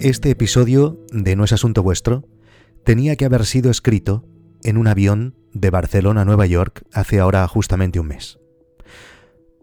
Este 0.00 0.30
episodio 0.30 0.98
de 1.12 1.36
No 1.36 1.44
es 1.44 1.52
Asunto 1.52 1.82
Vuestro 1.82 2.26
tenía 2.84 3.16
que 3.16 3.26
haber 3.26 3.44
sido 3.44 3.70
escrito 3.70 4.24
en 4.62 4.78
un 4.78 4.86
avión 4.86 5.34
de 5.52 5.68
Barcelona 5.68 6.22
a 6.22 6.24
Nueva 6.24 6.46
York 6.46 6.84
hace 6.94 7.20
ahora 7.20 7.46
justamente 7.46 8.00
un 8.00 8.06
mes. 8.06 8.38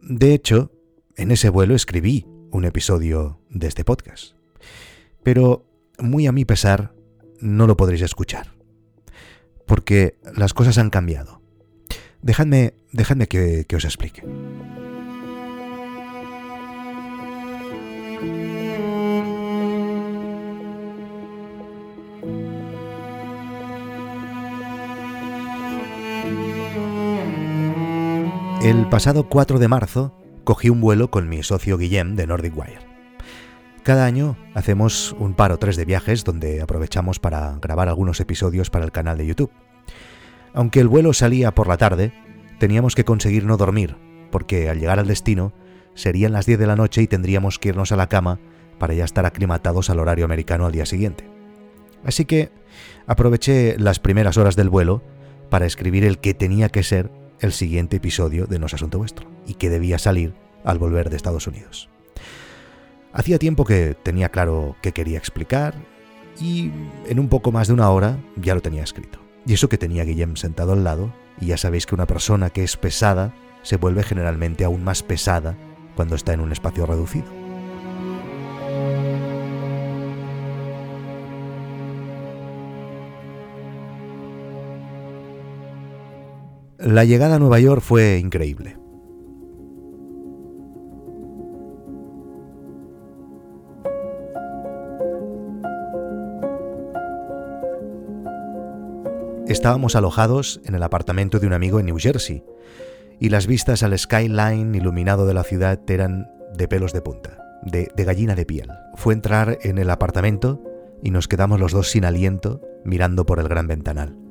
De 0.03 0.35
hecho, 0.35 0.71
en 1.15 1.31
ese 1.31 1.49
vuelo 1.49 1.73
escribí 1.73 2.27
un 2.52 2.65
episodio 2.65 3.41
de 3.49 3.65
este 3.65 3.84
podcast. 3.84 4.35
Pero, 5.23 5.65
muy 5.97 6.27
a 6.27 6.31
mi 6.31 6.45
pesar, 6.45 6.93
no 7.41 7.65
lo 7.65 7.75
podréis 7.75 8.04
escuchar. 8.04 8.54
Porque 9.65 10.19
las 10.35 10.54
cosas 10.54 10.77
han 10.77 10.91
cambiado. 10.91 11.41
Dejadme, 12.21 12.75
dejadme 12.91 13.27
que, 13.27 13.65
que 13.67 13.75
os 13.75 13.85
explique. 13.85 14.21
El 28.61 28.89
pasado 28.89 29.29
4 29.29 29.59
de 29.59 29.67
marzo 29.67 30.13
cogí 30.43 30.70
un 30.70 30.81
vuelo 30.81 31.11
con 31.11 31.29
mi 31.29 31.43
socio 31.43 31.77
Guillem 31.77 32.15
de 32.15 32.25
Nordic 32.25 32.57
Wire. 32.57 32.79
Cada 33.84 34.05
año 34.05 34.35
hacemos 34.55 35.15
un 35.20 35.35
par 35.35 35.52
o 35.52 35.59
tres 35.59 35.77
de 35.77 35.85
viajes 35.85 36.23
donde 36.23 36.62
aprovechamos 36.62 37.20
para 37.20 37.55
grabar 37.62 37.88
algunos 37.88 38.20
episodios 38.20 38.71
para 38.71 38.84
el 38.84 38.91
canal 38.91 39.17
de 39.20 39.27
YouTube. 39.27 39.51
Aunque 40.53 40.79
el 40.79 40.88
vuelo 40.88 41.13
salía 41.13 41.53
por 41.53 41.67
la 41.67 41.77
tarde, 41.77 42.13
teníamos 42.57 42.95
que 42.95 43.05
conseguir 43.05 43.45
no 43.45 43.57
dormir, 43.57 43.95
porque 44.31 44.70
al 44.70 44.79
llegar 44.79 44.98
al 44.98 45.07
destino 45.07 45.53
serían 45.93 46.34
las 46.34 46.48
10 46.48 46.57
de 46.57 46.67
la 46.67 46.76
noche 46.76 47.04
y 47.04 47.07
tendríamos 47.07 47.60
que 47.60 47.70
irnos 47.70 47.91
a 47.91 47.95
la 47.95 48.10
cama 48.10 48.39
para 48.79 48.95
ya 48.95 49.05
estar 49.05 49.26
aclimatados 49.27 49.91
al 49.91 49.99
horario 49.99 50.26
americano 50.26 50.65
al 50.65 50.71
día 50.71 50.87
siguiente. 50.87 51.29
Así 52.04 52.26
que 52.26 52.49
aproveché 53.05 53.77
las 53.77 53.99
primeras 53.99 54.35
horas 54.35 54.55
del 54.55 54.70
vuelo 54.70 55.04
para 55.49 55.67
escribir 55.67 56.04
el 56.04 56.17
que 56.17 56.34
tenía 56.34 56.70
que 56.70 56.84
ser 56.84 57.12
el 57.40 57.52
siguiente 57.52 57.98
episodio 57.98 58.48
de 58.48 58.60
No 58.60 58.66
es 58.66 58.74
Asunto 58.74 58.98
Vuestro 58.98 59.27
y 59.46 59.55
que 59.55 59.70
debía 59.70 59.99
salir 59.99 60.34
al 60.63 60.80
volver 60.80 61.10
de 61.10 61.16
Estados 61.16 61.48
Unidos. 61.48 61.90
Hacía 63.13 63.40
tiempo 63.40 63.66
que 63.66 63.96
tenía 64.02 64.29
claro 64.29 64.75
qué 64.81 64.91
quería 64.91 65.18
explicar 65.18 65.75
y 66.40 66.72
en 67.07 67.19
un 67.19 67.29
poco 67.29 67.52
más 67.52 67.68
de 67.68 67.74
una 67.74 67.90
hora 67.90 68.18
ya 68.35 68.53
lo 68.53 68.62
tenía 68.62 68.84
escrito. 68.84 69.19
Y 69.46 69.53
eso 69.53 69.69
que 69.69 69.78
tenía 69.78 70.03
Guillem 70.03 70.35
sentado 70.35 70.74
al 70.74 70.84
lado, 70.84 71.13
y 71.40 71.47
ya 71.47 71.57
sabéis 71.57 71.85
que 71.85 71.96
una 71.96 72.06
persona 72.06 72.50
que 72.50 72.63
es 72.63 72.75
pesada 72.75 73.34
se 73.63 73.78
vuelve 73.78 74.03
generalmente 74.03 74.66
aún 74.66 74.84
más 74.84 75.03
pesada 75.03 75.56
cuando 75.96 76.16
está 76.16 76.34
en 76.34 76.41
un 76.41 76.51
espacio 76.51 76.85
reducido. 76.85 77.47
La 86.88 87.03
llegada 87.03 87.35
a 87.35 87.40
Nueva 87.40 87.59
York 87.59 87.81
fue 87.81 88.18
increíble. 88.18 88.78
Estábamos 99.50 99.97
alojados 99.97 100.62
en 100.63 100.75
el 100.75 100.84
apartamento 100.84 101.40
de 101.40 101.47
un 101.47 101.52
amigo 101.52 101.81
en 101.81 101.88
New 101.88 101.97
Jersey, 102.00 102.46
y 103.19 103.28
las 103.28 103.47
vistas 103.47 103.84
al 103.84 104.00
skyline 104.00 104.74
iluminado 104.74 105.28
de 105.28 105.34
la 105.34 105.44
ciudad 105.44 105.81
eran 105.90 106.31
de 106.56 106.69
pelos 106.69 106.94
de 106.94 107.01
punta, 107.01 107.38
de, 107.63 107.91
gallina 107.97 108.34
de 108.34 108.46
piel. 108.46 108.69
Fue 108.96 109.13
entrar 109.13 109.57
en 109.62 109.78
el 109.78 109.90
apartamento 109.90 110.63
y 111.03 111.11
nos 111.11 111.28
quedamos 111.28 111.59
los 111.59 111.73
dos 111.73 111.91
sin 111.91 112.06
aliento 112.06 112.61
mirando 112.85 113.25
por 113.25 113.41
el 113.41 113.50
gran 113.50 113.67
ventanal. 113.67 114.26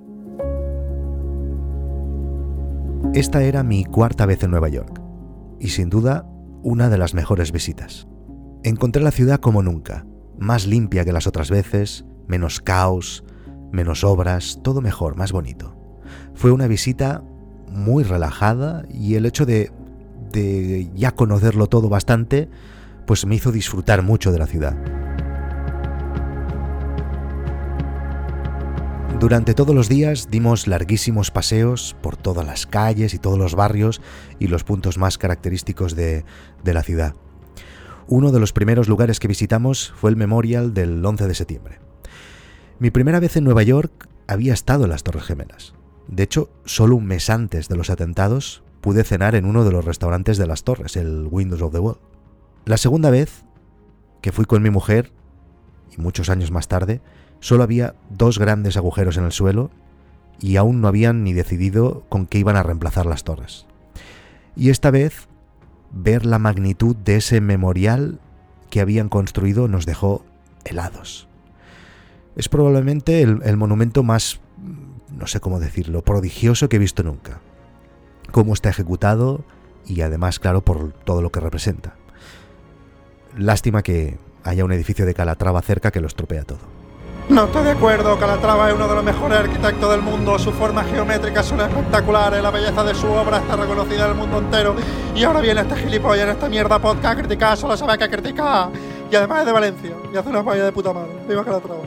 Esta 3.14 3.42
era 3.42 3.62
mi 3.62 3.84
cuarta 3.84 4.26
vez 4.26 4.42
en 4.42 4.50
Nueva 4.50 4.68
York, 4.68 5.00
y 5.58 5.68
sin 5.68 5.88
duda 5.88 6.26
una 6.62 6.88
de 6.88 6.98
las 6.98 7.14
mejores 7.14 7.52
visitas. 7.52 8.06
Encontré 8.62 9.02
la 9.02 9.10
ciudad 9.10 9.38
como 9.40 9.62
nunca, 9.62 10.06
más 10.38 10.66
limpia 10.66 11.04
que 11.04 11.12
las 11.12 11.26
otras 11.26 11.50
veces, 11.50 12.04
menos 12.26 12.60
caos, 12.60 13.24
menos 13.72 14.04
obras, 14.04 14.60
todo 14.62 14.80
mejor, 14.80 15.16
más 15.16 15.32
bonito. 15.32 15.76
Fue 16.34 16.50
una 16.50 16.66
visita 16.66 17.22
muy 17.70 18.04
relajada 18.04 18.84
y 18.90 19.14
el 19.14 19.26
hecho 19.26 19.46
de, 19.46 19.70
ya 20.94 21.12
conocerlo 21.12 21.68
todo 21.68 21.88
bastante, 21.88 22.48
pues 23.06 23.26
me 23.26 23.36
hizo 23.36 23.52
disfrutar 23.52 24.02
mucho 24.02 24.32
de 24.32 24.38
la 24.38 24.46
ciudad. 24.46 24.76
Durante 29.21 29.54
todos 29.54 29.75
los 29.75 29.88
días 29.88 30.28
dimos 30.31 30.66
larguísimos 30.66 31.31
paseos 31.31 31.97
por 32.03 32.19
todas 32.19 32.47
las 32.47 32.66
calles 32.66 33.15
y 33.15 33.19
todos 33.19 33.38
los 33.38 33.54
barrios 33.54 34.03
y 34.38 34.49
los 34.49 34.62
puntos 34.62 34.99
más 34.99 35.16
característicos 35.16 35.97
de, 35.97 36.25
de, 36.62 36.75
la 36.75 36.82
ciudad. 36.82 37.15
Uno 38.09 38.31
de 38.31 38.41
los 38.41 38.53
primeros 38.53 38.88
lugares 38.88 39.19
que 39.19 39.27
visitamos 39.27 39.94
fue 39.97 40.10
el 40.10 40.16
Memorial 40.16 40.75
del 40.75 41.04
11 41.04 41.28
de 41.28 41.34
septiembre. 41.34 41.78
Mi 42.78 42.91
primera 42.91 43.19
vez 43.19 43.37
en 43.37 43.44
Nueva 43.44 43.62
York 43.62 44.06
había 44.27 44.53
estado 44.53 44.84
en 44.84 44.91
las 44.91 45.03
Torres 45.03 45.25
Gemelas. 45.25 45.75
De 46.09 46.22
hecho, 46.22 46.50
solo 46.66 46.97
un 46.97 47.06
mes 47.06 47.31
antes 47.31 47.69
de 47.69 47.77
los 47.77 47.88
atentados 47.88 48.62
pude 48.83 49.03
cenar 49.03 49.34
en 49.34 49.47
uno 49.47 49.65
de 49.65 49.72
los 49.72 49.87
restaurantes 49.87 50.37
de 50.37 50.47
las 50.47 50.62
torres, 50.62 50.94
el 50.94 51.27
Windows 51.31 51.62
of 51.62 51.72
the 51.72 51.78
World. 51.78 52.00
La 52.66 52.77
segunda 52.77 53.09
vez 53.09 53.44
que 54.21 54.31
fui 54.31 54.44
con 54.44 54.62
mi 54.62 54.71
mujer, 54.71 55.10
y 55.97 56.00
muchos 56.00 56.28
años 56.28 56.50
más 56.50 56.69
tarde, 56.69 57.00
Solo 57.41 57.62
había 57.62 57.94
dos 58.10 58.38
grandes 58.38 58.76
agujeros 58.76 59.16
en 59.16 59.24
el 59.24 59.32
suelo 59.32 59.70
y 60.41 60.56
aún 60.56 60.80
no 60.80 60.88
habían 60.88 61.24
ni 61.24 61.32
decidido 61.32 62.04
con 62.08 62.26
qué 62.26 62.38
iban 62.38 62.56
a 62.56 62.62
reemplazar 62.62 63.06
las 63.06 63.24
torres. 63.24 63.66
Y 64.54 64.70
esta 64.70 64.91
vez, 64.91 65.28
ver 65.92 66.26
la 66.26 66.38
magnitud 66.38 66.97
de 66.97 67.16
ese 67.16 67.41
memorial 67.41 68.20
que 68.70 68.80
habían 68.80 69.08
construido 69.08 69.69
nos 69.69 69.86
dejó 69.86 70.24
helados. 70.64 71.28
Es 72.36 72.48
probablemente 72.48 73.22
el, 73.22 73.41
el 73.44 73.56
monumento 73.56 74.03
más, 74.03 74.41
no 75.16 75.26
sé 75.26 75.41
cómo 75.41 75.60
decirlo, 75.60 76.03
prodigioso 76.03 76.68
que 76.68 76.76
he 76.76 76.80
visto 76.80 77.03
nunca. 77.03 77.41
Cómo 78.32 78.53
está 78.53 78.68
ejecutado 78.68 79.44
y 79.86 80.00
además, 80.00 80.38
claro, 80.38 80.62
por 80.62 80.92
todo 80.92 81.22
lo 81.22 81.30
que 81.30 81.41
representa. 81.41 81.94
Lástima 83.36 83.82
que 83.82 84.18
haya 84.42 84.64
un 84.64 84.72
edificio 84.72 85.06
de 85.06 85.14
Calatrava 85.14 85.62
cerca 85.62 85.91
que 85.91 86.00
lo 86.00 86.06
estropea 86.06 86.44
todo. 86.44 86.75
No 87.28 87.47
estoy 87.47 87.64
de 87.64 87.70
acuerdo, 87.72 88.16
Calatrava 88.20 88.69
es 88.69 88.75
uno 88.75 88.87
de 88.87 88.94
los 88.94 89.03
mejores 89.04 89.38
arquitectos 89.38 89.91
del 89.91 90.00
mundo, 90.00 90.38
sus 90.38 90.54
formas 90.54 90.87
geométricas 90.87 91.44
son 91.44 91.60
espectaculares, 91.60 92.41
la 92.41 92.53
belleza 92.53 92.84
de 92.84 92.94
su 92.94 93.09
obra 93.09 93.38
está 93.38 93.56
reconocida 93.56 94.04
en 94.04 94.10
el 94.12 94.16
mundo 94.16 94.38
entero. 94.38 94.76
Y 95.14 95.25
ahora 95.25 95.41
viene 95.41 95.62
este 95.62 95.75
gilipollas 95.75 96.25
en 96.25 96.31
esta 96.31 96.48
mierda 96.48 96.78
podcast 96.78 97.19
a 97.19 97.22
criticar, 97.22 97.56
solo 97.56 97.76
sabe 97.76 97.98
que 97.98 98.09
criticar. 98.09 98.70
Y 99.10 99.16
además 99.16 99.41
es 99.41 99.47
de 99.47 99.53
Valencia, 99.53 99.91
y 100.12 100.16
hace 100.16 100.28
una 100.28 100.44
falla 100.44 100.65
de 100.65 100.72
puta 100.72 100.92
madre. 100.92 101.10
Viva 101.28 101.44
Calatrava. 101.44 101.82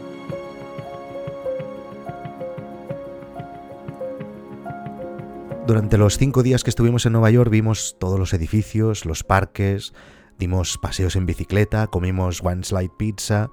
Durante 5.65 5.97
los 5.97 6.17
cinco 6.17 6.43
días 6.43 6.63
que 6.63 6.69
estuvimos 6.69 7.05
en 7.05 7.13
Nueva 7.13 7.29
York 7.29 7.49
vimos 7.49 7.95
todos 7.97 8.19
los 8.19 8.33
edificios, 8.33 9.05
los 9.05 9.23
parques, 9.23 9.93
dimos 10.37 10.77
paseos 10.77 11.15
en 11.15 11.25
bicicleta, 11.25 11.87
comimos 11.87 12.41
one 12.43 12.63
slide 12.63 12.91
pizza, 12.97 13.51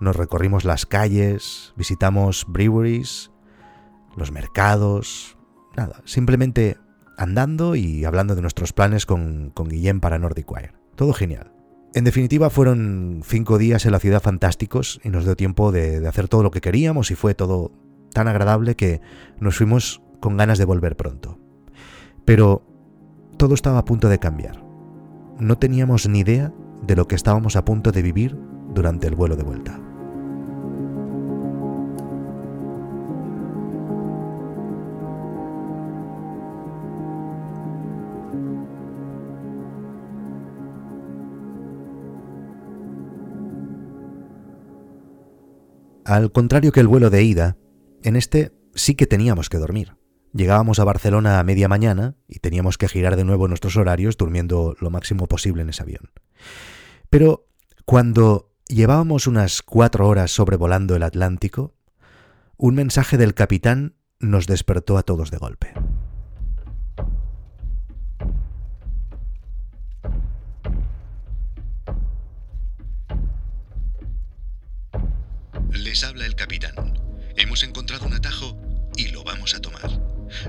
nos 0.00 0.16
recorrimos 0.16 0.64
las 0.64 0.86
calles, 0.86 1.72
visitamos 1.76 2.44
breweries, 2.48 3.30
los 4.16 4.32
mercados, 4.32 5.36
nada, 5.76 6.02
simplemente 6.04 6.78
andando 7.16 7.76
y 7.76 8.04
hablando 8.04 8.34
de 8.34 8.42
nuestros 8.42 8.72
planes 8.72 9.06
con, 9.06 9.50
con 9.50 9.68
Guillem 9.68 10.00
para 10.00 10.18
Nordic 10.18 10.50
Wire. 10.50 10.72
Todo 10.96 11.12
genial. 11.12 11.52
En 11.94 12.04
definitiva, 12.04 12.50
fueron 12.50 13.22
cinco 13.24 13.56
días 13.56 13.86
en 13.86 13.92
la 13.92 14.00
ciudad 14.00 14.20
fantásticos 14.20 15.00
y 15.04 15.10
nos 15.10 15.24
dio 15.24 15.36
tiempo 15.36 15.70
de, 15.70 16.00
de 16.00 16.08
hacer 16.08 16.28
todo 16.28 16.42
lo 16.42 16.50
que 16.50 16.60
queríamos 16.60 17.10
y 17.10 17.14
fue 17.14 17.34
todo 17.34 17.72
tan 18.12 18.26
agradable 18.26 18.74
que 18.74 19.00
nos 19.38 19.56
fuimos 19.56 20.02
con 20.20 20.36
ganas 20.36 20.58
de 20.58 20.64
volver 20.64 20.96
pronto. 20.96 21.38
Pero 22.24 22.66
todo 23.36 23.54
estaba 23.54 23.78
a 23.78 23.84
punto 23.84 24.08
de 24.08 24.18
cambiar. 24.18 24.64
No 25.38 25.58
teníamos 25.58 26.08
ni 26.08 26.20
idea 26.20 26.52
de 26.82 26.96
lo 26.96 27.06
que 27.06 27.14
estábamos 27.14 27.56
a 27.56 27.64
punto 27.64 27.92
de 27.92 28.02
vivir 28.02 28.36
durante 28.74 29.06
el 29.06 29.14
vuelo 29.14 29.36
de 29.36 29.42
vuelta. 29.42 29.80
Al 46.04 46.30
contrario 46.32 46.70
que 46.70 46.80
el 46.80 46.86
vuelo 46.86 47.08
de 47.08 47.22
ida, 47.22 47.56
en 48.02 48.16
este 48.16 48.52
sí 48.74 48.94
que 48.94 49.06
teníamos 49.06 49.48
que 49.48 49.56
dormir. 49.56 49.96
Llegábamos 50.34 50.78
a 50.78 50.84
Barcelona 50.84 51.38
a 51.38 51.44
media 51.44 51.66
mañana 51.66 52.16
y 52.28 52.40
teníamos 52.40 52.76
que 52.76 52.88
girar 52.88 53.16
de 53.16 53.24
nuevo 53.24 53.48
nuestros 53.48 53.76
horarios 53.76 54.16
durmiendo 54.18 54.76
lo 54.80 54.90
máximo 54.90 55.26
posible 55.28 55.62
en 55.62 55.70
ese 55.70 55.82
avión. 55.82 56.10
Pero 57.08 57.46
cuando 57.86 58.53
llevábamos 58.74 59.26
unas 59.28 59.62
cuatro 59.62 60.08
horas 60.08 60.32
sobrevolando 60.32 60.96
el 60.96 61.04
Atlántico, 61.04 61.74
un 62.56 62.74
mensaje 62.74 63.16
del 63.16 63.34
capitán 63.34 63.94
nos 64.18 64.46
despertó 64.46 64.98
a 64.98 65.04
todos 65.04 65.30
de 65.30 65.38
golpe. 65.38 65.72
Les 75.70 76.02
habla 76.02 76.26
el 76.26 76.34
capitán. 76.34 76.74
Hemos 77.36 77.62
encontrado 77.62 78.06
un 78.06 78.14
atajo 78.14 78.58
y 78.96 79.08
lo 79.08 79.22
vamos 79.22 79.54
a 79.54 79.60
tomar. 79.60 79.88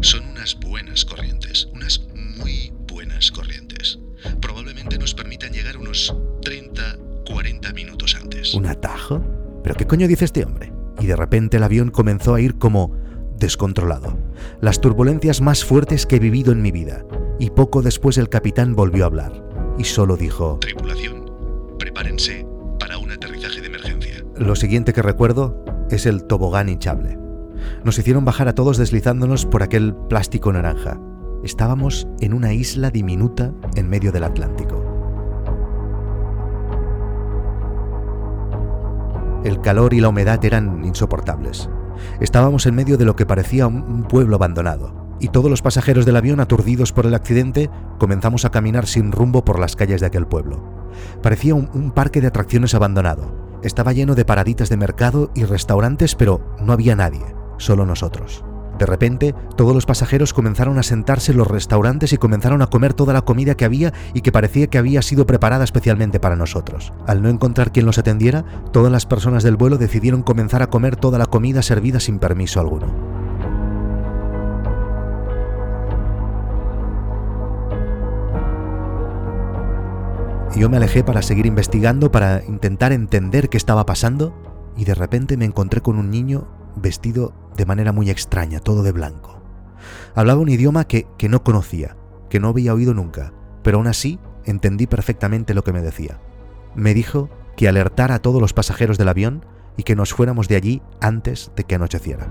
Son 0.02 0.26
unas 0.26 0.56
buenas 0.56 1.06
corrientes, 1.06 1.66
unas 1.66 2.02
muy 2.40 2.74
buenas 2.88 3.32
corrientes. 3.32 4.00
Probablemente 4.42 4.98
nos 4.98 5.14
permitan 5.14 5.52
llegar 5.52 5.78
unos 5.78 6.16
30, 6.42 6.98
40 7.26 7.74
minutos 7.74 8.16
antes. 8.16 8.54
¿Un 8.54 8.66
atajo? 8.66 9.22
¿Pero 9.64 9.76
qué 9.76 9.88
coño 9.88 10.08
dice 10.08 10.26
este 10.26 10.46
hombre? 10.46 10.72
Y 11.00 11.08
de 11.08 11.16
repente 11.16 11.58
el 11.58 11.64
avión 11.64 11.90
comenzó 11.90 12.36
a 12.36 12.42
ir 12.42 12.58
como 12.58 12.96
descontrolado. 13.38 14.18
Las 14.62 14.80
turbulencias 14.80 15.42
más 15.42 15.66
fuertes 15.66 16.06
que 16.06 16.18
he 16.18 16.20
vivido 16.20 16.52
en 16.52 16.62
mi 16.62 16.72
vida. 16.72 17.06
Y 17.40 17.50
poco 17.50 17.82
después 17.82 18.18
el 18.18 18.30
capitán 18.30 18.76
volvió 18.76 19.04
a 19.04 19.08
hablar. 19.08 19.44
Y 19.78 19.84
solo 19.84 20.16
dijo... 20.18 20.60
Tripulación, 20.62 21.26
prepárense 21.78 22.46
para 22.80 22.98
un 22.98 23.12
aterrizaje 23.12 23.62
de 23.62 23.68
emergencia. 23.68 24.24
Lo 24.38 24.56
siguiente 24.56 24.94
que 24.94 25.02
recuerdo 25.02 25.66
es 25.90 26.06
el 26.06 26.24
tobogán 26.24 26.70
hinchable. 26.70 27.18
Nos 27.84 27.98
hicieron 27.98 28.26
bajar 28.26 28.48
a 28.48 28.56
todos 28.56 28.78
deslizándonos 28.78 29.46
por 29.46 29.64
aquel 29.64 29.96
plástico 30.10 30.52
naranja. 30.52 31.00
Estábamos 31.44 32.08
en 32.22 32.34
una 32.34 32.54
isla 32.54 32.90
diminuta 32.90 33.54
en 33.76 33.90
medio 33.90 34.12
del 34.12 34.24
Atlántico. 34.24 34.75
El 39.46 39.62
calor 39.62 39.94
y 39.94 40.02
la 40.02 40.10
humedad 40.10 40.44
eran 40.44 40.84
insoportables. 40.84 41.70
Estábamos 42.20 42.66
en 42.66 42.76
medio 42.76 42.98
de 42.98 43.06
lo 43.06 43.16
que 43.16 43.26
parecía 43.26 43.68
un 43.68 44.04
pueblo 44.04 44.36
abandonado, 44.36 45.06
y 45.20 45.30
todos 45.30 45.50
los 45.50 45.62
pasajeros 45.62 46.06
del 46.06 46.18
avión, 46.18 46.40
aturdidos 46.40 46.92
por 46.92 47.06
el 47.06 47.14
accidente, 47.14 47.70
comenzamos 48.00 48.44
a 48.44 48.50
caminar 48.50 48.88
sin 48.88 49.12
rumbo 49.12 49.46
por 49.46 49.60
las 49.60 49.76
calles 49.76 50.02
de 50.02 50.08
aquel 50.08 50.28
pueblo. 50.28 50.64
Parecía 51.22 51.56
un, 51.56 51.92
parque 51.92 52.22
de 52.22 52.28
atracciones 52.28 52.74
abandonado. 52.74 53.60
Estaba 53.64 53.94
lleno 53.94 54.16
de 54.16 54.26
paraditas 54.26 54.70
de 54.70 54.78
mercado 54.78 55.32
y 55.36 55.46
restaurantes, 55.46 56.16
pero 56.16 56.42
no 56.60 56.74
había 56.74 56.96
nadie, 56.96 57.24
solo 57.58 57.86
nosotros. 57.86 58.44
De 58.78 58.86
repente, 58.86 59.34
todos 59.56 59.74
los 59.74 59.86
pasajeros 59.86 60.34
comenzaron 60.34 60.78
a 60.78 60.84
sentarse 60.84 61.32
en 61.32 61.38
los 61.38 61.48
restaurantes 61.48 62.12
y 62.12 62.18
comenzaron 62.18 62.62
a 62.62 62.68
comer 62.68 62.94
toda 62.94 63.14
la 63.14 63.22
comida 63.22 63.56
que 63.56 63.66
había 63.66 63.94
y 64.14 64.22
que 64.22 64.32
parecía 64.32 64.68
que 64.68 64.78
había 64.78 65.02
sido 65.02 65.26
preparada 65.26 65.64
especialmente 65.64 66.20
para 66.20 66.36
nosotros. 66.36 66.92
Al 67.08 67.22
no 67.22 67.30
encontrar 67.30 67.72
quien 67.72 67.86
los 67.86 67.98
atendiera, 67.98 68.44
todas 68.74 68.92
las 68.92 69.06
personas 69.06 69.44
del 69.44 69.56
vuelo 69.56 69.78
decidieron 69.78 70.24
comenzar 70.24 70.62
a 70.62 70.68
comer 70.68 70.98
toda 70.98 71.18
la 71.18 71.26
comida 71.26 71.62
servida 71.62 72.00
sin 72.00 72.20
permiso 72.20 72.60
alguno. 72.60 72.88
Yo 80.56 80.70
me 80.70 80.78
alejé 80.78 81.04
para 81.04 81.22
seguir 81.22 81.46
investigando, 81.46 82.12
para 82.12 82.42
intentar 82.46 82.94
entender 82.94 83.50
qué 83.50 83.58
estaba 83.58 83.86
pasando, 83.86 84.34
y 84.78 84.86
de 84.86 84.96
repente 84.96 85.36
me 85.36 85.46
encontré 85.46 85.82
con 85.82 85.98
un 85.98 86.10
niño 86.10 86.48
vestido 86.76 87.34
de 87.56 87.66
manera 87.66 87.92
muy 87.92 88.10
extraña, 88.10 88.60
todo 88.60 88.84
de 88.84 88.92
blanco. 88.92 89.42
Hablaba 90.14 90.42
un 90.42 90.50
idioma 90.50 90.86
que, 90.86 91.08
que 91.18 91.30
no 91.30 91.44
conocía, 91.44 91.96
que 92.30 92.40
no 92.40 92.50
había 92.50 92.74
oído 92.74 92.94
nunca, 92.94 93.34
pero 93.64 93.78
aún 93.78 93.88
así 93.88 94.20
entendí 94.46 94.88
perfectamente 94.88 95.54
lo 95.54 95.64
que 95.64 95.74
me 95.74 95.82
decía. 95.82 96.20
Me 96.76 96.94
dijo 96.94 97.30
que 97.56 97.68
alertara 97.68 98.16
a 98.16 98.20
todos 98.20 98.42
los 98.42 98.54
pasajeros 98.54 98.98
del 98.98 99.10
avión 99.10 99.46
y 99.78 99.84
que 99.84 99.96
nos 99.96 100.14
fuéramos 100.14 100.48
de 100.48 100.56
allí 100.56 100.82
antes 101.02 101.52
de 101.56 101.64
que 101.64 101.76
anocheciera. 101.76 102.28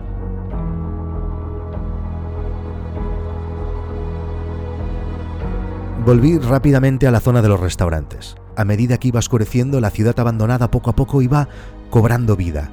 Volví 6.05 6.39
rápidamente 6.39 7.07
a 7.07 7.11
la 7.11 7.21
zona 7.21 7.41
de 7.41 7.49
los 7.49 7.61
restaurantes. 7.61 8.37
A 8.57 8.65
medida 8.65 8.99
que 8.99 9.09
iba 9.09 9.21
oscureciendo, 9.21 9.81
la 9.81 9.91
ciudad 9.91 10.19
abandonada 10.21 10.71
poco 10.71 10.91
a 10.91 10.97
poco 10.97 11.23
iba 11.23 11.49
cobrando 11.89 12.37
vida. 12.37 12.71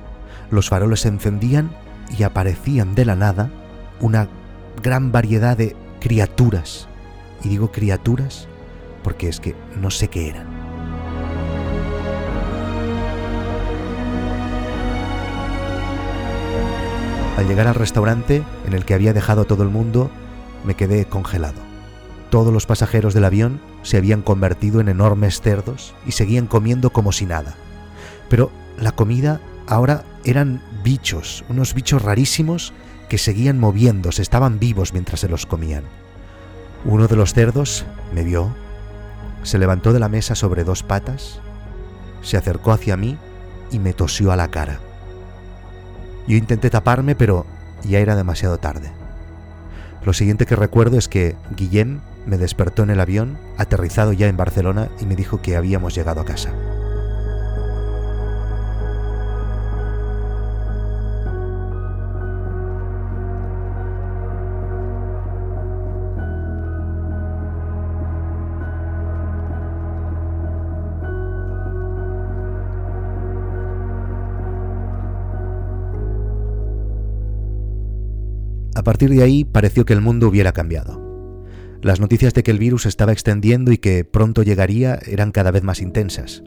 Los 0.51 0.67
faroles 0.67 0.99
se 0.99 1.07
encendían 1.07 1.71
y 2.15 2.23
aparecían 2.23 2.93
de 2.93 3.05
la 3.05 3.15
nada 3.15 3.49
una 4.01 4.27
gran 4.83 5.13
variedad 5.13 5.55
de 5.55 5.77
criaturas. 6.01 6.89
Y 7.43 7.49
digo 7.49 7.71
criaturas 7.71 8.47
porque 9.01 9.29
es 9.29 9.39
que 9.39 9.55
no 9.79 9.89
sé 9.89 10.09
qué 10.09 10.27
eran. 10.27 10.47
Al 17.37 17.47
llegar 17.47 17.67
al 17.67 17.75
restaurante 17.75 18.43
en 18.67 18.73
el 18.73 18.83
que 18.85 18.93
había 18.93 19.13
dejado 19.13 19.43
a 19.43 19.45
todo 19.45 19.63
el 19.63 19.69
mundo, 19.69 20.11
me 20.65 20.75
quedé 20.75 21.05
congelado. 21.05 21.59
Todos 22.29 22.53
los 22.53 22.65
pasajeros 22.65 23.13
del 23.13 23.25
avión 23.25 23.61
se 23.83 23.97
habían 23.97 24.21
convertido 24.21 24.81
en 24.81 24.89
enormes 24.89 25.41
cerdos 25.41 25.95
y 26.05 26.11
seguían 26.11 26.45
comiendo 26.45 26.91
como 26.91 27.11
si 27.11 27.25
nada. 27.25 27.55
Pero 28.29 28.51
la 28.77 28.91
comida 28.91 29.41
ahora 29.67 30.03
eran 30.23 30.61
bichos, 30.83 31.43
unos 31.49 31.73
bichos 31.73 32.01
rarísimos 32.01 32.73
que 33.09 33.17
seguían 33.17 33.59
moviéndose, 33.59 34.21
estaban 34.21 34.59
vivos 34.59 34.93
mientras 34.93 35.19
se 35.19 35.29
los 35.29 35.45
comían. 35.45 35.83
Uno 36.85 37.07
de 37.07 37.15
los 37.15 37.33
cerdos 37.33 37.85
me 38.13 38.23
vio, 38.23 38.55
se 39.43 39.59
levantó 39.59 39.93
de 39.93 39.99
la 39.99 40.09
mesa 40.09 40.35
sobre 40.35 40.63
dos 40.63 40.83
patas, 40.83 41.39
se 42.21 42.37
acercó 42.37 42.71
hacia 42.71 42.97
mí 42.97 43.17
y 43.71 43.79
me 43.79 43.93
tosió 43.93 44.31
a 44.31 44.35
la 44.35 44.49
cara. 44.49 44.79
Yo 46.27 46.37
intenté 46.37 46.69
taparme, 46.69 47.15
pero 47.15 47.45
ya 47.83 47.99
era 47.99 48.15
demasiado 48.15 48.57
tarde. 48.57 48.91
Lo 50.05 50.13
siguiente 50.13 50.45
que 50.45 50.55
recuerdo 50.55 50.97
es 50.97 51.07
que 51.07 51.35
Guillem 51.55 52.01
me 52.25 52.37
despertó 52.37 52.83
en 52.83 52.91
el 52.91 52.99
avión, 52.99 53.37
aterrizado 53.57 54.13
ya 54.13 54.27
en 54.27 54.37
Barcelona, 54.37 54.89
y 54.99 55.05
me 55.05 55.15
dijo 55.15 55.41
que 55.41 55.55
habíamos 55.55 55.95
llegado 55.95 56.21
a 56.21 56.25
casa. 56.25 56.51
A 78.81 78.83
partir 78.83 79.11
de 79.11 79.21
ahí 79.21 79.45
pareció 79.45 79.85
que 79.85 79.93
el 79.93 80.01
mundo 80.01 80.27
hubiera 80.27 80.53
cambiado. 80.53 80.99
Las 81.83 81.99
noticias 81.99 82.33
de 82.33 82.41
que 82.41 82.49
el 82.49 82.57
virus 82.57 82.87
estaba 82.87 83.11
extendiendo 83.11 83.71
y 83.71 83.77
que 83.77 84.03
pronto 84.05 84.41
llegaría 84.41 84.97
eran 85.05 85.31
cada 85.31 85.51
vez 85.51 85.61
más 85.61 85.81
intensas. 85.81 86.41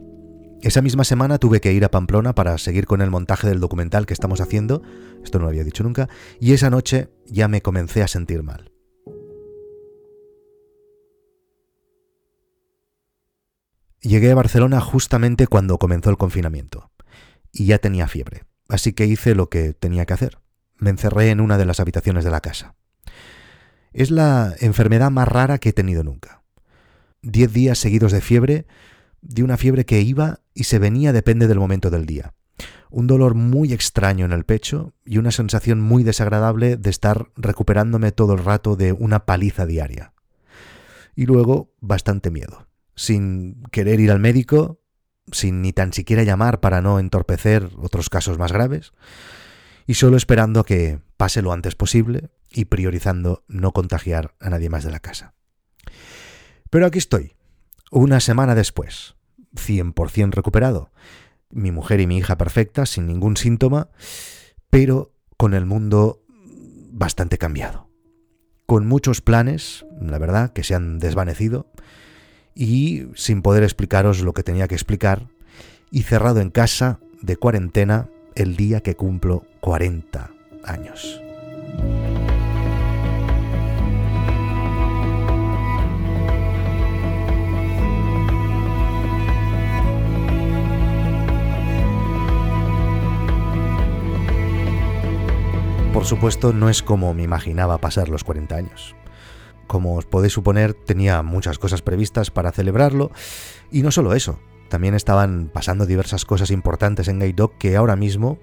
Esa 0.61 0.81
misma 0.81 1.05
semana 1.05 1.37
tuve 1.37 1.61
que 1.61 1.71
ir 1.71 1.85
a 1.85 1.91
Pamplona 1.91 2.35
para 2.35 2.57
seguir 2.57 2.87
con 2.87 3.01
el 3.01 3.09
montaje 3.09 3.47
del 3.47 3.61
documental 3.61 4.05
que 4.05 4.13
estamos 4.13 4.41
haciendo, 4.41 4.81
esto 5.23 5.39
no 5.39 5.43
lo 5.43 5.49
había 5.51 5.63
dicho 5.63 5.85
nunca, 5.85 6.09
y 6.41 6.51
esa 6.51 6.69
noche 6.69 7.07
ya 7.25 7.47
me 7.47 7.61
comencé 7.61 8.03
a 8.03 8.09
sentir 8.09 8.43
mal. 8.43 8.73
Llegué 14.01 14.29
a 14.31 14.35
Barcelona 14.35 14.81
justamente 14.81 15.47
cuando 15.47 15.77
comenzó 15.77 16.09
el 16.09 16.17
confinamiento, 16.17 16.91
y 17.53 17.67
ya 17.67 17.77
tenía 17.77 18.09
fiebre, 18.09 18.43
así 18.67 18.91
que 18.91 19.05
hice 19.05 19.35
lo 19.35 19.47
que 19.47 19.73
tenía 19.73 20.05
que 20.05 20.15
hacer. 20.15 20.44
Me 20.77 20.89
encerré 20.89 21.29
en 21.29 21.41
una 21.41 21.57
de 21.57 21.65
las 21.65 21.79
habitaciones 21.79 22.23
de 22.23 22.31
la 22.31 22.41
casa. 22.41 22.75
Es 23.93 24.11
la 24.11 24.53
enfermedad 24.59 25.11
más 25.11 25.27
rara 25.27 25.57
que 25.57 25.69
he 25.69 25.73
tenido 25.73 26.03
nunca. 26.03 26.43
Diez 27.21 27.53
días 27.53 27.79
seguidos 27.79 28.11
de 28.11 28.21
fiebre, 28.21 28.67
de 29.21 29.43
una 29.43 29.57
fiebre 29.57 29.85
que 29.85 30.01
iba 30.01 30.41
y 30.53 30.65
se 30.65 30.79
venía 30.79 31.13
depende 31.13 31.47
del 31.47 31.59
momento 31.59 31.89
del 31.89 32.05
día. 32.05 32.33
Un 32.89 33.07
dolor 33.07 33.35
muy 33.35 33.73
extraño 33.73 34.25
en 34.25 34.31
el 34.31 34.45
pecho 34.45 34.93
y 35.05 35.17
una 35.17 35.31
sensación 35.31 35.81
muy 35.81 36.03
desagradable 36.03 36.77
de 36.77 36.89
estar 36.89 37.29
recuperándome 37.35 38.11
todo 38.11 38.33
el 38.33 38.43
rato 38.43 38.75
de 38.75 38.91
una 38.91 39.25
paliza 39.25 39.65
diaria. 39.65 40.13
Y 41.15 41.25
luego 41.25 41.73
bastante 41.81 42.31
miedo. 42.31 42.67
Sin 42.95 43.63
querer 43.71 43.99
ir 43.99 44.11
al 44.11 44.19
médico, 44.19 44.79
sin 45.31 45.61
ni 45.61 45.73
tan 45.73 45.93
siquiera 45.93 46.23
llamar 46.23 46.59
para 46.59 46.81
no 46.81 46.99
entorpecer 46.99 47.69
otros 47.77 48.09
casos 48.09 48.37
más 48.37 48.51
graves, 48.51 48.93
y 49.85 49.95
solo 49.95 50.17
esperando 50.17 50.59
a 50.59 50.65
que 50.65 50.99
pase 51.17 51.41
lo 51.41 51.51
antes 51.51 51.75
posible 51.75 52.29
y 52.49 52.65
priorizando 52.65 53.43
no 53.47 53.71
contagiar 53.71 54.35
a 54.39 54.49
nadie 54.49 54.69
más 54.69 54.83
de 54.83 54.91
la 54.91 54.99
casa. 54.99 55.33
Pero 56.69 56.85
aquí 56.85 56.97
estoy, 56.97 57.35
una 57.91 58.19
semana 58.19 58.55
después, 58.55 59.15
100% 59.55 60.33
recuperado, 60.33 60.91
mi 61.49 61.71
mujer 61.71 62.01
y 62.01 62.07
mi 62.07 62.17
hija 62.17 62.37
perfectas, 62.37 62.89
sin 62.89 63.07
ningún 63.07 63.37
síntoma, 63.37 63.89
pero 64.69 65.13
con 65.37 65.53
el 65.53 65.65
mundo 65.65 66.21
bastante 66.91 67.37
cambiado. 67.37 67.89
Con 68.65 68.87
muchos 68.87 69.21
planes, 69.21 69.85
la 70.01 70.17
verdad, 70.17 70.51
que 70.53 70.63
se 70.63 70.75
han 70.75 70.99
desvanecido, 70.99 71.71
y 72.55 73.07
sin 73.15 73.41
poder 73.41 73.63
explicaros 73.63 74.21
lo 74.21 74.33
que 74.33 74.43
tenía 74.43 74.67
que 74.67 74.75
explicar, 74.75 75.27
y 75.91 76.03
cerrado 76.03 76.39
en 76.39 76.49
casa 76.49 76.99
de 77.21 77.37
cuarentena 77.37 78.09
el 78.35 78.57
día 78.57 78.81
que 78.81 78.95
cumplo 78.95 79.45
40 79.61 80.29
años. 80.63 81.21
Por 95.93 96.03
supuesto, 96.03 96.51
no 96.51 96.69
es 96.69 96.83
como 96.83 97.13
me 97.13 97.23
imaginaba 97.23 97.77
pasar 97.77 98.09
los 98.09 98.25
40 98.25 98.55
años. 98.55 98.95
Como 99.65 99.95
os 99.95 100.05
podéis 100.05 100.33
suponer, 100.33 100.73
tenía 100.73 101.23
muchas 101.23 101.57
cosas 101.57 101.81
previstas 101.81 102.31
para 102.31 102.51
celebrarlo, 102.51 103.11
y 103.71 103.81
no 103.81 103.91
solo 103.91 104.13
eso, 104.13 104.37
también 104.75 104.93
estaban 104.93 105.49
pasando 105.53 105.85
diversas 105.85 106.25
cosas 106.25 106.51
importantes 106.51 107.07
en 107.07 107.33
Dog 107.33 107.57
que 107.57 107.77
ahora 107.77 107.95
mismo, 107.95 108.37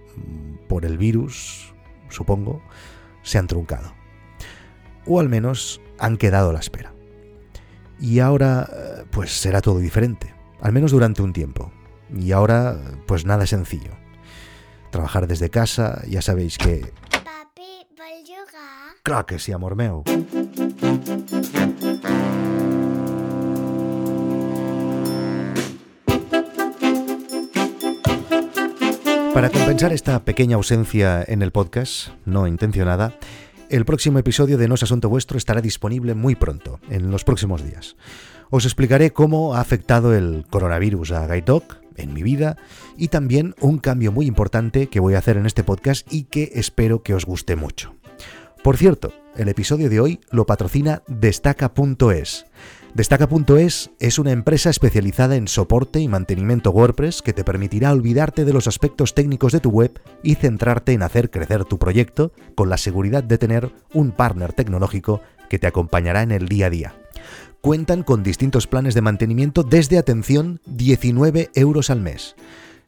por 0.66 0.86
el 0.86 0.96
virus, 0.96 1.74
supongo, 2.08 2.62
se 3.20 3.36
han 3.36 3.46
truncado. 3.46 3.92
O 5.04 5.20
al 5.20 5.28
menos 5.28 5.82
han 5.98 6.16
quedado 6.16 6.48
a 6.48 6.54
la 6.54 6.60
espera. 6.60 6.94
Y 8.00 8.20
ahora, 8.20 8.66
pues 9.10 9.30
será 9.30 9.60
todo 9.60 9.78
diferente, 9.78 10.34
al 10.62 10.72
menos 10.72 10.92
durante 10.92 11.20
un 11.20 11.34
tiempo. 11.34 11.70
Y 12.16 12.32
ahora, 12.32 12.80
pues 13.06 13.26
nada 13.26 13.44
es 13.44 13.50
sencillo. 13.50 13.92
Trabajar 14.90 15.26
desde 15.26 15.50
casa, 15.50 16.00
ya 16.08 16.22
sabéis 16.22 16.56
que 16.56 16.94
Clar 19.02 19.26
que 19.26 19.38
sí, 19.38 19.52
amor 19.52 19.76
meu. 19.76 20.02
Para 29.34 29.48
compensar 29.48 29.94
esta 29.94 30.24
pequeña 30.26 30.56
ausencia 30.56 31.24
en 31.26 31.40
el 31.40 31.52
podcast, 31.52 32.08
no 32.26 32.46
intencionada, 32.46 33.14
el 33.70 33.86
próximo 33.86 34.18
episodio 34.18 34.58
de 34.58 34.68
No 34.68 34.74
es 34.74 34.82
Asunto 34.82 35.08
Vuestro 35.08 35.38
estará 35.38 35.62
disponible 35.62 36.14
muy 36.14 36.34
pronto, 36.34 36.80
en 36.90 37.10
los 37.10 37.24
próximos 37.24 37.64
días. 37.64 37.96
Os 38.50 38.66
explicaré 38.66 39.12
cómo 39.12 39.54
ha 39.54 39.60
afectado 39.60 40.14
el 40.14 40.44
coronavirus 40.50 41.12
a 41.12 41.26
Gaitok 41.26 41.78
en 41.96 42.12
mi 42.12 42.22
vida 42.22 42.58
y 42.98 43.08
también 43.08 43.54
un 43.60 43.78
cambio 43.78 44.12
muy 44.12 44.26
importante 44.26 44.88
que 44.88 45.00
voy 45.00 45.14
a 45.14 45.18
hacer 45.18 45.38
en 45.38 45.46
este 45.46 45.64
podcast 45.64 46.12
y 46.12 46.24
que 46.24 46.52
espero 46.54 47.02
que 47.02 47.14
os 47.14 47.24
guste 47.24 47.56
mucho. 47.56 47.94
Por 48.62 48.76
cierto, 48.76 49.12
el 49.36 49.48
episodio 49.48 49.90
de 49.90 49.98
hoy 49.98 50.20
lo 50.30 50.46
patrocina 50.46 51.02
Destaca.es. 51.08 52.46
Destaca.es 52.94 53.90
es 53.98 54.18
una 54.20 54.30
empresa 54.30 54.70
especializada 54.70 55.34
en 55.34 55.48
soporte 55.48 55.98
y 55.98 56.06
mantenimiento 56.06 56.70
WordPress 56.70 57.22
que 57.22 57.32
te 57.32 57.42
permitirá 57.42 57.90
olvidarte 57.90 58.44
de 58.44 58.52
los 58.52 58.68
aspectos 58.68 59.14
técnicos 59.14 59.50
de 59.50 59.58
tu 59.58 59.70
web 59.70 60.00
y 60.22 60.36
centrarte 60.36 60.92
en 60.92 61.02
hacer 61.02 61.30
crecer 61.30 61.64
tu 61.64 61.80
proyecto 61.80 62.32
con 62.54 62.68
la 62.68 62.76
seguridad 62.76 63.24
de 63.24 63.38
tener 63.38 63.72
un 63.94 64.12
partner 64.12 64.52
tecnológico 64.52 65.20
que 65.50 65.58
te 65.58 65.66
acompañará 65.66 66.22
en 66.22 66.30
el 66.30 66.46
día 66.46 66.66
a 66.66 66.70
día. 66.70 66.94
Cuentan 67.62 68.04
con 68.04 68.22
distintos 68.22 68.68
planes 68.68 68.94
de 68.94 69.02
mantenimiento 69.02 69.64
desde 69.64 69.98
atención 69.98 70.60
19 70.66 71.50
euros 71.54 71.90
al 71.90 72.00
mes. 72.00 72.36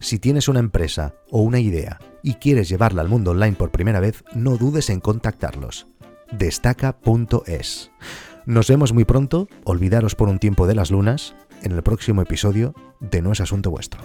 Si 0.04 0.18
tienes 0.18 0.49
una 0.49 0.61
empresa 0.61 1.14
o 1.30 1.40
una 1.40 1.61
idea 1.61 1.99
y 2.23 2.34
quieres 2.34 2.68
llevarla 2.68 3.00
al 3.00 3.08
mundo 3.08 3.30
online 3.30 3.56
por 3.56 3.70
primera 3.70 4.00
vez, 4.00 4.23
no 4.34 4.58
dudes 4.58 4.90
en 4.90 5.00
contactarlos. 5.00 5.87
Destaca.es. 6.30 7.90
Nos 8.44 8.68
vemos 8.68 8.92
muy 8.92 9.06
pronto, 9.06 9.49
olvidaros 9.64 10.14
por 10.14 10.28
un 10.28 10.38
tiempo 10.38 10.66
de 10.66 10.75
las 10.75 10.90
lunas, 10.90 11.34
en 11.62 11.73
el 11.73 11.82
próximo 11.82 12.20
episodio 12.20 12.75
de 13.00 13.23
No 13.23 13.32
es 13.32 13.40
Asunto 13.40 13.70
Vuestro. 13.70 14.02